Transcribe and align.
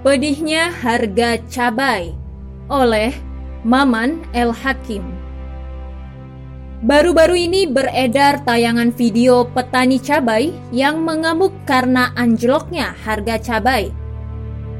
Pedihnya 0.00 0.72
Harga 0.72 1.36
Cabai 1.52 2.16
oleh 2.72 3.12
Maman 3.68 4.24
El 4.32 4.48
Hakim. 4.48 5.04
Baru-baru 6.80 7.36
ini 7.36 7.68
beredar 7.68 8.40
tayangan 8.48 8.96
video 8.96 9.44
petani 9.44 10.00
cabai 10.00 10.56
yang 10.72 11.04
mengamuk 11.04 11.52
karena 11.68 12.16
anjloknya 12.16 12.96
harga 13.04 13.36
cabai. 13.36 13.92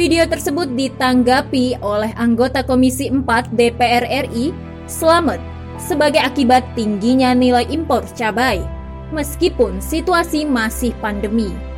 Video 0.00 0.24
tersebut 0.24 0.72
ditanggapi 0.72 1.76
oleh 1.84 2.16
anggota 2.16 2.64
Komisi 2.64 3.12
4 3.12 3.52
DPR 3.52 4.08
RI, 4.32 4.48
Slamet, 4.88 5.44
sebagai 5.76 6.24
akibat 6.24 6.64
tingginya 6.72 7.36
nilai 7.36 7.68
impor 7.68 8.00
cabai, 8.16 8.64
meskipun 9.12 9.76
situasi 9.76 10.48
masih 10.48 10.96
pandemi. 11.04 11.71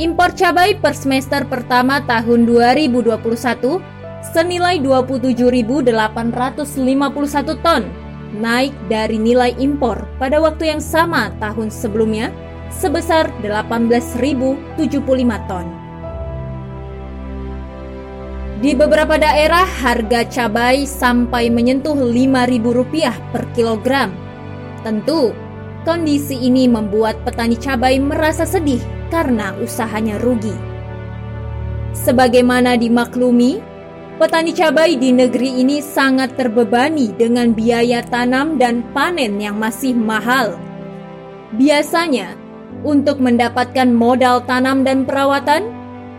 Impor 0.00 0.32
cabai 0.32 0.80
per 0.80 0.96
semester 0.96 1.44
pertama 1.44 2.00
tahun 2.08 2.48
2021 2.48 3.20
senilai 4.32 4.80
27.851 4.80 5.92
ton 7.60 7.84
naik 8.40 8.72
dari 8.88 9.20
nilai 9.20 9.52
impor 9.60 10.08
pada 10.16 10.40
waktu 10.40 10.72
yang 10.72 10.80
sama 10.80 11.28
tahun 11.36 11.68
sebelumnya 11.68 12.32
sebesar 12.72 13.28
18.075 13.44 15.04
ton. 15.44 15.68
Di 18.64 18.72
beberapa 18.72 19.20
daerah 19.20 19.68
harga 19.68 20.24
cabai 20.24 20.88
sampai 20.88 21.52
menyentuh 21.52 21.92
Rp5.000 21.92 23.36
per 23.36 23.44
kilogram. 23.52 24.16
Tentu, 24.80 25.36
kondisi 25.84 26.40
ini 26.40 26.64
membuat 26.72 27.20
petani 27.20 27.60
cabai 27.60 28.00
merasa 28.00 28.48
sedih 28.48 28.99
karena 29.10 29.52
usahanya 29.58 30.16
rugi. 30.22 30.54
Sebagaimana 31.92 32.78
dimaklumi, 32.78 33.60
Petani 34.20 34.52
cabai 34.52 35.00
di 35.00 35.16
negeri 35.16 35.64
ini 35.64 35.80
sangat 35.80 36.36
terbebani 36.36 37.08
dengan 37.16 37.56
biaya 37.56 38.04
tanam 38.04 38.60
dan 38.60 38.84
panen 38.92 39.40
yang 39.40 39.56
masih 39.56 39.96
mahal. 39.96 40.60
Biasanya, 41.56 42.36
untuk 42.84 43.16
mendapatkan 43.16 43.88
modal 43.88 44.44
tanam 44.44 44.84
dan 44.84 45.08
perawatan, 45.08 45.72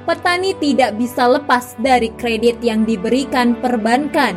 petani 0.09 0.57
tidak 0.57 0.97
bisa 0.97 1.29
lepas 1.29 1.77
dari 1.77 2.09
kredit 2.17 2.57
yang 2.65 2.89
diberikan 2.89 3.53
perbankan. 3.61 4.33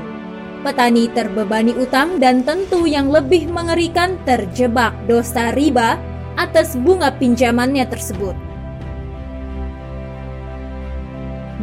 Petani 0.60 1.08
terbebani 1.08 1.72
utang 1.72 2.20
dan 2.20 2.44
tentu 2.44 2.84
yang 2.84 3.08
lebih 3.08 3.48
mengerikan 3.48 4.20
terjebak 4.28 4.92
dosa 5.08 5.56
riba 5.56 5.96
atas 6.34 6.78
bunga 6.78 7.14
pinjamannya 7.14 7.86
tersebut. 7.86 8.36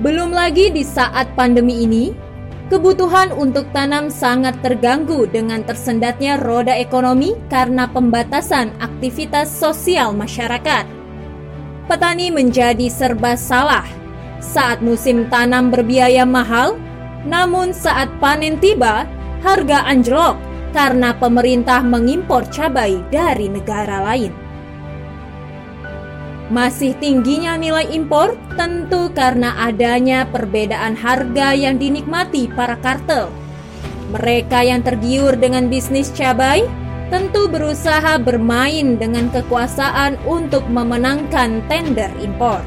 Belum 0.01 0.33
lagi 0.33 0.73
di 0.73 0.81
saat 0.81 1.29
pandemi 1.37 1.85
ini, 1.85 2.09
kebutuhan 2.73 3.29
untuk 3.35 3.69
tanam 3.69 4.09
sangat 4.09 4.57
terganggu 4.65 5.29
dengan 5.29 5.61
tersendatnya 5.61 6.41
roda 6.41 6.73
ekonomi 6.73 7.37
karena 7.53 7.85
pembatasan 7.85 8.73
aktivitas 8.81 9.51
sosial 9.51 10.15
masyarakat. 10.17 10.89
Petani 11.85 12.33
menjadi 12.33 12.87
serba 12.89 13.37
salah 13.37 13.85
saat 14.41 14.81
musim 14.81 15.29
tanam 15.29 15.69
berbiaya 15.69 16.25
mahal, 16.25 16.81
namun 17.21 17.69
saat 17.69 18.09
panen 18.17 18.57
tiba, 18.57 19.05
harga 19.45 19.85
anjlok 19.85 20.33
karena 20.73 21.13
pemerintah 21.13 21.85
mengimpor 21.85 22.41
cabai 22.49 22.97
dari 23.13 23.53
negara 23.53 24.01
lain. 24.01 24.40
Masih 26.51 26.91
tingginya 26.99 27.55
nilai 27.55 27.87
impor 27.95 28.35
tentu 28.59 29.07
karena 29.15 29.55
adanya 29.55 30.27
perbedaan 30.27 30.99
harga 30.99 31.55
yang 31.55 31.79
dinikmati 31.79 32.51
para 32.51 32.75
kartel. 32.83 33.31
Mereka 34.11 34.59
yang 34.59 34.83
tergiur 34.83 35.39
dengan 35.39 35.71
bisnis 35.71 36.11
cabai 36.11 36.67
tentu 37.07 37.47
berusaha 37.47 38.19
bermain 38.19 38.99
dengan 38.99 39.31
kekuasaan 39.31 40.19
untuk 40.27 40.67
memenangkan 40.67 41.63
tender 41.71 42.11
impor. 42.19 42.59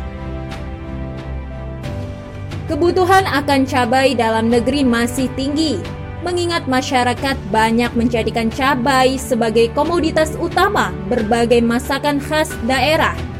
Kebutuhan 2.72 3.28
akan 3.28 3.68
cabai 3.68 4.16
dalam 4.16 4.48
negeri 4.48 4.80
masih 4.80 5.28
tinggi, 5.36 5.76
mengingat 6.24 6.64
masyarakat 6.64 7.36
banyak 7.52 7.92
menjadikan 7.92 8.48
cabai 8.48 9.20
sebagai 9.20 9.68
komoditas 9.76 10.32
utama 10.40 10.88
berbagai 11.12 11.60
masakan 11.60 12.16
khas 12.16 12.48
daerah 12.64 13.33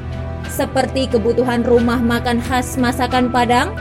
seperti 0.50 1.09
kebutuhan 1.10 1.65
rumah 1.65 1.99
makan 1.99 2.41
khas 2.41 2.77
masakan 2.77 3.28
Padang, 3.32 3.72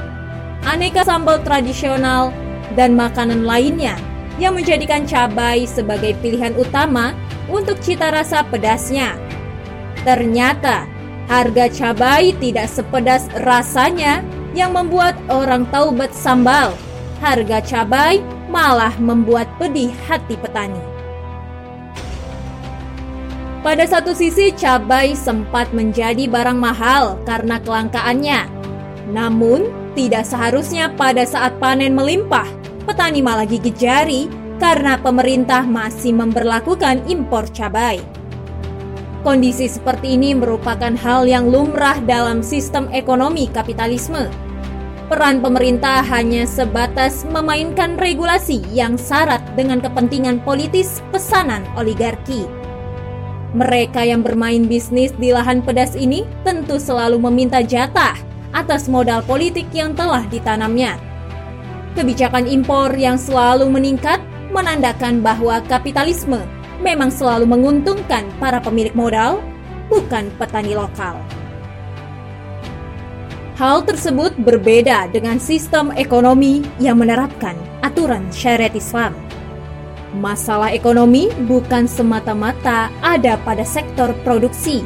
aneka 0.63 1.03
sambal 1.03 1.41
tradisional, 1.43 2.31
dan 2.73 2.97
makanan 2.97 3.45
lainnya 3.45 3.99
yang 4.41 4.57
menjadikan 4.57 5.05
cabai 5.05 5.69
sebagai 5.69 6.17
pilihan 6.19 6.55
utama 6.57 7.13
untuk 7.51 7.77
cita 7.83 8.09
rasa 8.09 8.41
pedasnya. 8.41 9.13
Ternyata, 10.01 10.89
harga 11.29 11.69
cabai 11.69 12.33
tidak 12.41 12.67
sepedas 12.67 13.29
rasanya 13.45 14.25
yang 14.57 14.73
membuat 14.73 15.15
orang 15.29 15.69
taubat 15.69 16.11
sambal. 16.11 16.73
Harga 17.21 17.63
cabai 17.63 18.19
malah 18.51 18.93
membuat 18.99 19.47
pedih 19.57 19.93
hati 20.09 20.35
petani. 20.35 20.92
Pada 23.63 23.87
satu 23.87 24.11
sisi, 24.11 24.51
cabai 24.51 25.15
sempat 25.15 25.71
menjadi 25.71 26.27
barang 26.27 26.59
mahal 26.59 27.15
karena 27.23 27.63
kelangkaannya. 27.63 28.43
Namun, 29.15 29.71
tidak 29.95 30.27
seharusnya 30.27 30.91
pada 30.99 31.23
saat 31.23 31.55
panen 31.63 31.95
melimpah, 31.95 32.43
petani 32.83 33.23
malah 33.23 33.47
gigit 33.47 33.71
jari 33.79 34.27
karena 34.59 34.99
pemerintah 34.99 35.63
masih 35.63 36.11
memperlakukan 36.11 37.07
impor 37.07 37.47
cabai. 37.55 38.03
Kondisi 39.23 39.71
seperti 39.71 40.19
ini 40.19 40.35
merupakan 40.35 40.91
hal 40.99 41.23
yang 41.23 41.47
lumrah 41.47 41.95
dalam 42.03 42.43
sistem 42.43 42.91
ekonomi 42.91 43.47
kapitalisme. 43.47 44.27
Peran 45.07 45.39
pemerintah 45.39 46.03
hanya 46.03 46.43
sebatas 46.43 47.23
memainkan 47.31 47.95
regulasi 47.95 48.59
yang 48.75 48.99
syarat 48.99 49.39
dengan 49.55 49.79
kepentingan 49.79 50.43
politis 50.43 50.99
pesanan 51.15 51.63
oligarki. 51.79 52.62
Mereka 53.53 54.01
yang 54.01 54.25
bermain 54.25 54.65
bisnis 54.65 55.13
di 55.21 55.29
lahan 55.29 55.61
pedas 55.61 55.93
ini 55.93 56.25
tentu 56.41 56.81
selalu 56.81 57.21
meminta 57.21 57.61
jatah 57.61 58.17
atas 58.49 58.89
modal 58.89 59.21
politik 59.21 59.69
yang 59.69 59.93
telah 59.93 60.25
ditanamnya. 60.25 60.97
Kebijakan 61.93 62.49
impor 62.49 62.89
yang 62.97 63.21
selalu 63.21 63.69
meningkat 63.69 64.17
menandakan 64.49 65.21
bahwa 65.21 65.61
kapitalisme 65.69 66.41
memang 66.81 67.13
selalu 67.13 67.45
menguntungkan 67.45 68.25
para 68.41 68.57
pemilik 68.57 68.93
modal, 68.97 69.37
bukan 69.85 70.33
petani 70.41 70.73
lokal. 70.73 71.21
Hal 73.53 73.85
tersebut 73.85 74.33
berbeda 74.41 75.13
dengan 75.13 75.37
sistem 75.37 75.93
ekonomi 75.93 76.65
yang 76.81 76.97
menerapkan 76.97 77.53
aturan 77.85 78.25
syariat 78.33 78.73
Islam. 78.73 79.13
Masalah 80.13 80.69
ekonomi 80.69 81.33
bukan 81.49 81.89
semata-mata 81.89 82.93
ada 83.01 83.33
pada 83.41 83.65
sektor 83.65 84.13
produksi, 84.21 84.85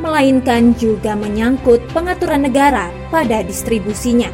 melainkan 0.00 0.72
juga 0.80 1.12
menyangkut 1.12 1.84
pengaturan 1.92 2.48
negara 2.48 2.88
pada 3.12 3.44
distribusinya. 3.44 4.32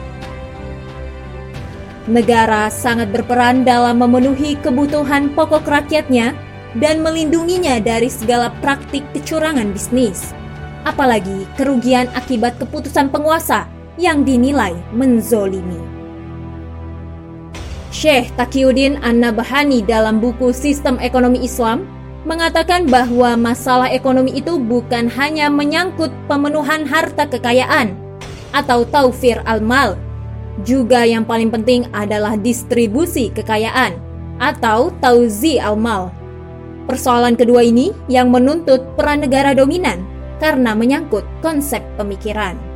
Negara 2.06 2.70
sangat 2.70 3.10
berperan 3.10 3.66
dalam 3.66 3.98
memenuhi 3.98 4.54
kebutuhan 4.62 5.34
pokok 5.34 5.66
rakyatnya 5.66 6.32
dan 6.78 7.02
melindunginya 7.02 7.82
dari 7.82 8.06
segala 8.06 8.54
praktik 8.62 9.02
kecurangan 9.12 9.74
bisnis, 9.74 10.30
apalagi 10.86 11.50
kerugian 11.58 12.06
akibat 12.14 12.56
keputusan 12.62 13.10
penguasa 13.10 13.66
yang 13.98 14.22
dinilai 14.22 14.72
menzolimi. 14.94 15.97
Syekh 17.98 18.30
Taqiyuddin 18.38 19.02
An-Nabhani 19.02 19.82
dalam 19.82 20.22
buku 20.22 20.54
Sistem 20.54 21.02
Ekonomi 21.02 21.42
Islam 21.42 21.82
mengatakan 22.22 22.86
bahwa 22.86 23.34
masalah 23.34 23.90
ekonomi 23.90 24.38
itu 24.38 24.54
bukan 24.54 25.10
hanya 25.18 25.50
menyangkut 25.50 26.14
pemenuhan 26.30 26.86
harta 26.86 27.26
kekayaan 27.26 27.98
atau 28.54 28.86
taufir 28.86 29.42
al-mal, 29.50 29.98
juga 30.62 31.02
yang 31.02 31.26
paling 31.26 31.50
penting 31.50 31.90
adalah 31.90 32.38
distribusi 32.38 33.34
kekayaan 33.34 33.98
atau 34.38 34.94
tauzi 35.02 35.58
al-mal. 35.58 36.14
Persoalan 36.86 37.34
kedua 37.34 37.66
ini 37.66 37.90
yang 38.06 38.30
menuntut 38.30 38.78
peran 38.94 39.26
negara 39.26 39.58
dominan 39.58 40.06
karena 40.38 40.70
menyangkut 40.70 41.26
konsep 41.42 41.82
pemikiran. 41.98 42.67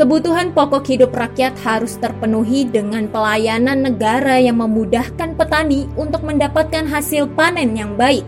Kebutuhan 0.00 0.56
pokok 0.56 0.88
hidup 0.88 1.12
rakyat 1.12 1.60
harus 1.60 2.00
terpenuhi 2.00 2.64
dengan 2.64 3.04
pelayanan 3.04 3.84
negara 3.84 4.40
yang 4.40 4.56
memudahkan 4.56 5.36
petani 5.36 5.84
untuk 5.92 6.24
mendapatkan 6.24 6.88
hasil 6.88 7.28
panen 7.36 7.76
yang 7.76 8.00
baik. 8.00 8.24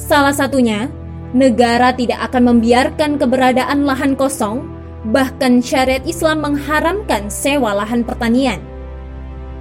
Salah 0.00 0.32
satunya, 0.32 0.88
negara 1.36 1.92
tidak 1.92 2.24
akan 2.32 2.56
membiarkan 2.56 3.20
keberadaan 3.20 3.84
lahan 3.84 4.16
kosong 4.16 4.72
Bahkan 5.02 5.66
syariat 5.66 6.02
Islam 6.06 6.46
mengharamkan 6.46 7.26
sewa 7.26 7.74
lahan 7.74 8.06
pertanian. 8.06 8.62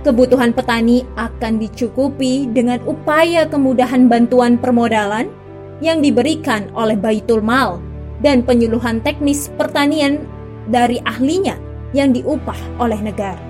Kebutuhan 0.06 0.54
petani 0.54 1.02
akan 1.18 1.58
dicukupi 1.58 2.46
dengan 2.46 2.78
upaya 2.86 3.50
kemudahan 3.50 4.06
bantuan 4.06 4.62
permodalan 4.62 5.34
yang 5.82 5.98
diberikan 5.98 6.70
oleh 6.78 6.94
Baitul 6.94 7.42
Mal 7.42 7.82
dan 8.22 8.46
penyuluhan 8.46 9.02
teknis 9.02 9.50
pertanian 9.58 10.22
dari 10.72 11.04
ahlinya 11.04 11.60
yang 11.92 12.16
diupah 12.16 12.80
oleh 12.80 12.98
negara. 13.04 13.44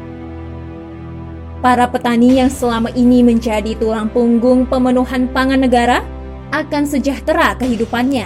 Para 1.62 1.86
petani 1.86 2.42
yang 2.42 2.50
selama 2.50 2.90
ini 2.98 3.22
menjadi 3.22 3.78
tulang 3.78 4.10
punggung 4.10 4.66
pemenuhan 4.66 5.30
pangan 5.30 5.62
negara 5.62 6.02
akan 6.50 6.90
sejahtera 6.90 7.54
kehidupannya 7.62 8.26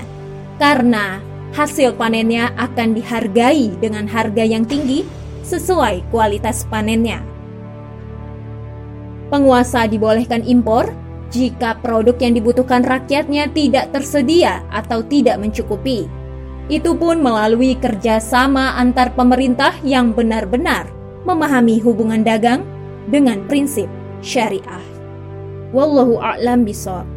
karena 0.55 1.19
hasil 1.51 1.99
panennya 1.99 2.55
akan 2.55 2.95
dihargai 2.95 3.75
dengan 3.83 4.07
harga 4.07 4.43
yang 4.47 4.63
tinggi 4.63 5.03
sesuai 5.43 6.07
kualitas 6.15 6.63
panennya. 6.71 7.19
Penguasa 9.27 9.83
dibolehkan 9.83 10.47
impor 10.47 10.95
jika 11.27 11.75
produk 11.83 12.15
yang 12.23 12.39
dibutuhkan 12.39 12.87
rakyatnya 12.87 13.51
tidak 13.51 13.91
tersedia 13.91 14.63
atau 14.71 15.03
tidak 15.03 15.43
mencukupi. 15.43 16.07
Itu 16.65 16.97
pun 16.97 17.21
melalui 17.21 17.77
kerjasama 17.77 18.73
antar 18.81 19.13
pemerintah 19.13 19.77
yang 19.85 20.17
benar-benar 20.17 20.89
memahami 21.21 21.77
hubungan 21.81 22.25
dagang 22.25 22.65
dengan 23.09 23.45
prinsip 23.45 23.85
syariah. 24.25 24.81
Wallahu 25.69 26.17
a'lam 26.17 26.65
bishawab. 26.65 27.14